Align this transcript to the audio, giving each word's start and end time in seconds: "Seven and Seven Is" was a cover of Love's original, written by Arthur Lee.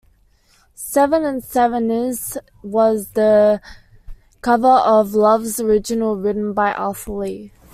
"Seven 0.73 1.23
and 1.23 1.43
Seven 1.43 1.91
Is" 1.91 2.35
was 2.63 3.15
a 3.15 3.61
cover 4.41 4.65
of 4.79 5.13
Love's 5.13 5.59
original, 5.59 6.17
written 6.17 6.53
by 6.53 6.73
Arthur 6.73 7.11
Lee. 7.17 7.53